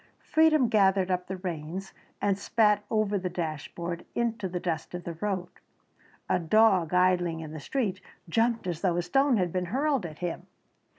Freedom 0.31 0.67
gathered 0.67 1.11
up 1.11 1.27
the 1.27 1.37
reins 1.37 1.93
and 2.19 2.35
spat 2.35 2.83
over 2.89 3.19
the 3.19 3.29
dashboard 3.29 4.03
into 4.15 4.49
the 4.49 4.59
dust 4.59 4.95
of 4.95 5.03
the 5.03 5.13
road. 5.13 5.49
A 6.27 6.39
dog 6.39 6.91
idling 6.91 7.41
in 7.41 7.51
the 7.51 7.59
street 7.59 8.01
jumped 8.27 8.65
as 8.65 8.81
though 8.81 8.97
a 8.97 9.03
stone 9.03 9.37
had 9.37 9.53
been 9.53 9.65
hurled 9.65 10.07
at 10.07 10.17
him. 10.17 10.47